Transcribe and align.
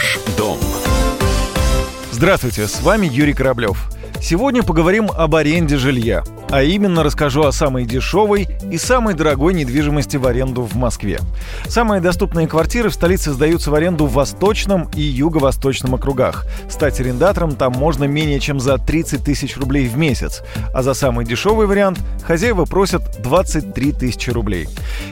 Ваш 0.00 0.18
дом. 0.38 0.58
Здравствуйте, 2.10 2.66
с 2.66 2.80
вами 2.80 3.06
Юрий 3.06 3.34
Кораблев. 3.34 3.90
Сегодня 4.22 4.62
поговорим 4.62 5.10
об 5.16 5.34
аренде 5.34 5.78
жилья. 5.78 6.22
А 6.50 6.62
именно 6.62 7.04
расскажу 7.04 7.44
о 7.44 7.52
самой 7.52 7.84
дешевой 7.84 8.48
и 8.70 8.76
самой 8.76 9.14
дорогой 9.14 9.54
недвижимости 9.54 10.16
в 10.16 10.26
аренду 10.26 10.62
в 10.62 10.74
Москве. 10.74 11.20
Самые 11.66 12.00
доступные 12.00 12.48
квартиры 12.48 12.90
в 12.90 12.94
столице 12.94 13.30
сдаются 13.30 13.70
в 13.70 13.74
аренду 13.74 14.06
в 14.06 14.12
восточном 14.12 14.90
и 14.94 15.00
юго-восточном 15.00 15.94
округах. 15.94 16.44
Стать 16.68 17.00
арендатором 17.00 17.54
там 17.54 17.72
можно 17.72 18.04
менее 18.04 18.40
чем 18.40 18.58
за 18.58 18.78
30 18.78 19.24
тысяч 19.24 19.56
рублей 19.56 19.86
в 19.86 19.96
месяц. 19.96 20.42
А 20.74 20.82
за 20.82 20.94
самый 20.94 21.24
дешевый 21.24 21.68
вариант 21.68 22.00
хозяева 22.26 22.64
просят 22.64 23.22
23 23.22 23.92
тысячи 23.92 24.30
рублей. 24.30 24.68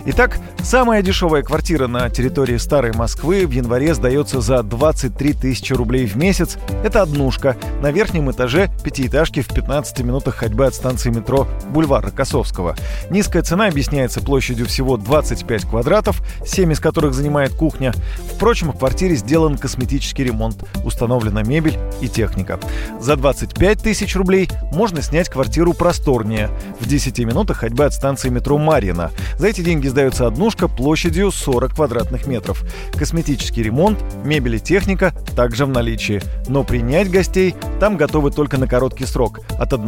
Итак, 0.06 0.38
самая 0.62 1.02
дешевая 1.02 1.42
квартира 1.42 1.86
на 1.86 2.10
территории 2.10 2.56
Старой 2.56 2.92
Москвы 2.92 3.46
в 3.46 3.52
январе 3.52 3.94
сдается 3.94 4.40
за 4.40 4.62
23 4.64 5.34
тысячи 5.34 5.72
рублей 5.72 6.06
в 6.06 6.16
месяц. 6.16 6.58
Это 6.84 7.02
однушка 7.02 7.56
на 7.80 7.92
верхнем 7.92 8.30
этаже 8.30 8.70
пятиэтажки 8.98 9.42
в 9.42 9.48
15 9.48 10.00
минутах 10.00 10.34
ходьбы 10.34 10.66
от 10.66 10.74
станции 10.74 11.10
метро 11.10 11.46
бульвар 11.70 12.04
Рокоссовского. 12.04 12.74
Низкая 13.10 13.44
цена 13.44 13.68
объясняется 13.68 14.20
площадью 14.20 14.66
всего 14.66 14.96
25 14.96 15.66
квадратов, 15.66 16.20
7 16.44 16.72
из 16.72 16.80
которых 16.80 17.14
занимает 17.14 17.52
кухня. 17.52 17.94
Впрочем, 18.34 18.72
в 18.72 18.78
квартире 18.78 19.14
сделан 19.14 19.56
косметический 19.56 20.24
ремонт, 20.24 20.64
установлена 20.84 21.44
мебель 21.44 21.78
и 22.00 22.08
техника. 22.08 22.58
За 22.98 23.14
25 23.14 23.80
тысяч 23.80 24.16
рублей 24.16 24.48
можно 24.72 25.00
снять 25.00 25.28
квартиру 25.28 25.74
просторнее, 25.74 26.50
в 26.80 26.88
10 26.88 27.20
минутах 27.20 27.58
ходьбы 27.58 27.84
от 27.84 27.94
станции 27.94 28.30
метро 28.30 28.58
Марьина. 28.58 29.12
За 29.36 29.46
эти 29.46 29.60
деньги 29.60 29.86
сдается 29.86 30.26
однушка 30.26 30.66
площадью 30.66 31.30
40 31.30 31.74
квадратных 31.74 32.26
метров. 32.26 32.64
Косметический 32.94 33.62
ремонт, 33.62 34.02
мебель 34.24 34.56
и 34.56 34.60
техника 34.60 35.14
также 35.36 35.66
в 35.66 35.68
наличии. 35.68 36.20
Но 36.48 36.64
принять 36.64 37.12
гостей 37.12 37.54
там 37.80 37.96
готовы 37.96 38.30
только 38.30 38.58
на 38.58 38.66
короткий 38.66 39.06
срок– 39.06 39.40
от 39.58 39.72
1 39.72 39.86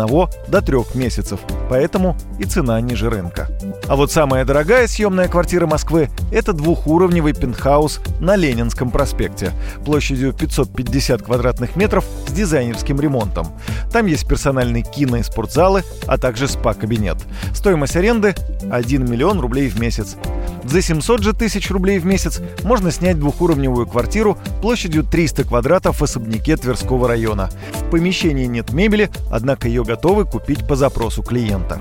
до 0.48 0.62
3 0.62 0.76
месяцев 0.94 1.40
поэтому 1.70 2.16
и 2.38 2.44
цена 2.44 2.80
ниже 2.80 3.08
рынка. 3.08 3.48
А 3.86 3.94
вот 3.94 4.10
самая 4.10 4.44
дорогая 4.44 4.88
съемная 4.88 5.28
квартира 5.28 5.66
Москвы– 5.66 6.10
это 6.32 6.52
двухуровневый 6.52 7.32
пентхаус 7.32 8.00
на 8.18 8.34
Ленинском 8.34 8.90
проспекте, 8.90 9.52
площадью 9.84 10.32
550 10.32 11.22
квадратных 11.22 11.76
метров 11.76 12.04
с 12.26 12.32
дизайнерским 12.32 13.00
ремонтом. 13.00 13.46
Там 13.92 14.06
есть 14.06 14.28
персональные 14.28 14.82
кино 14.82 15.18
и 15.18 15.22
спортзалы, 15.22 15.84
а 16.06 16.18
также 16.18 16.48
спа-кабинет. 16.48 17.18
Стоимость 17.54 17.96
аренды– 17.96 18.34
1 18.70 19.10
миллион 19.10 19.38
рублей 19.38 19.68
в 19.68 19.78
месяц. 19.78 20.16
За 20.64 20.82
700 20.82 21.22
же 21.22 21.32
тысяч 21.32 21.70
рублей 21.70 21.98
в 21.98 22.06
месяц 22.06 22.40
можно 22.62 22.90
снять 22.90 23.18
двухуровневую 23.18 23.86
квартиру 23.86 24.38
площадью 24.60 25.04
300 25.04 25.44
квадратов 25.44 26.00
в 26.00 26.04
особняке 26.04 26.56
Тверского 26.56 27.08
района. 27.08 27.50
В 27.72 27.90
помещении 27.90 28.46
нет 28.46 28.72
мебели, 28.72 29.10
однако 29.30 29.68
ее 29.68 29.84
готовы 29.84 30.26
купить 30.26 30.66
по 30.66 30.76
запросу 30.76 31.22
клиента. 31.22 31.80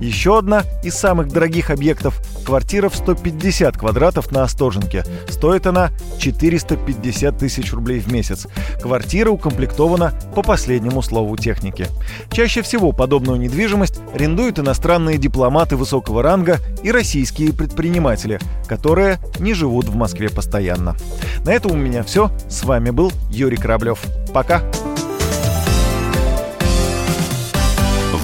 Еще 0.00 0.38
одна 0.38 0.64
из 0.82 0.94
самых 0.94 1.28
дорогих 1.28 1.70
объектов– 1.70 2.20
квартира 2.44 2.88
в 2.88 2.96
150 2.96 3.76
квадратов 3.76 4.32
на 4.32 4.42
Остоженке. 4.42 5.04
Стоит 5.28 5.66
она 5.66 5.90
450 6.18 7.38
тысяч 7.38 7.72
рублей 7.72 8.00
в 8.00 8.10
месяц. 8.10 8.46
Квартира 8.80 9.30
укомплектована 9.30 10.14
по 10.34 10.42
последнему 10.42 11.02
слову 11.02 11.36
техники. 11.36 11.86
Чаще 12.32 12.62
всего 12.62 12.92
подобную 12.92 13.38
недвижимость 13.38 14.00
арендуют 14.14 14.58
иностранные 14.58 15.18
дипломаты 15.18 15.76
высокого 15.76 16.22
ранга 16.22 16.58
и 16.82 16.90
российские 16.90 17.52
предприниматели, 17.52 18.40
которые 18.66 19.18
не 19.38 19.54
живут 19.54 19.86
в 19.86 19.94
Москве 19.94 20.30
постоянно. 20.30 20.96
На 21.44 21.52
этом 21.52 21.72
у 21.72 21.76
меня 21.76 22.02
все. 22.02 22.30
С 22.48 22.64
вами 22.64 22.90
был 22.90 23.12
Юрий 23.30 23.58
Кораблев. 23.58 24.00
Пока. 24.32 24.62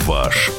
Ваш 0.06 0.52